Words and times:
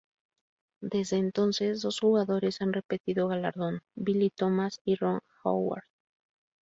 Desde 0.81 1.17
entonces, 1.17 1.79
dos 1.83 1.99
jugadores 1.99 2.59
han 2.61 2.73
repetido 2.73 3.27
galardón: 3.27 3.83
Billy 3.93 4.31
Thomas 4.31 4.79
y 4.83 4.95
Ron 4.95 5.19
Howard. 5.43 5.83